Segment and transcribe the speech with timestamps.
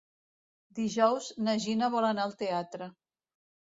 [0.77, 2.89] Dijous na Gina vol anar al teatre.